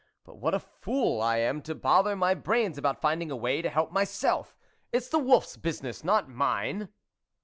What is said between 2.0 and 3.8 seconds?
my brains about finding a way to